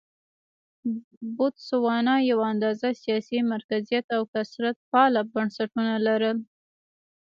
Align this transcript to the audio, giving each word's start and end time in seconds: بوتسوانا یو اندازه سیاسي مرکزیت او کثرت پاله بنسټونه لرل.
بوتسوانا 1.35 2.15
یو 2.31 2.39
اندازه 2.51 2.87
سیاسي 3.03 3.39
مرکزیت 3.53 4.05
او 4.17 4.23
کثرت 4.33 4.77
پاله 4.91 5.21
بنسټونه 5.33 5.93
لرل. 6.07 6.37